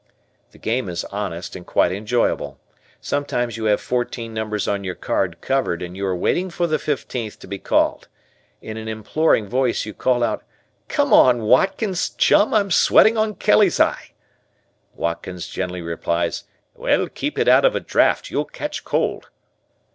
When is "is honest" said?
0.89-1.55